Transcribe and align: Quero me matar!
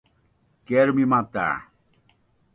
Quero 0.71 0.95
me 0.95 1.05
matar! 1.13 1.55